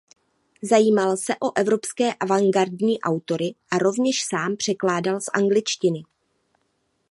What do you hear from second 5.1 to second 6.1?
z angličtiny.